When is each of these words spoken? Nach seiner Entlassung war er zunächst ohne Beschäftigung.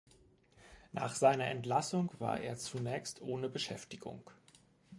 Nach 0.93 1.13
seiner 1.13 1.45
Entlassung 1.45 2.09
war 2.17 2.39
er 2.39 2.57
zunächst 2.57 3.21
ohne 3.21 3.49
Beschäftigung. 3.49 4.27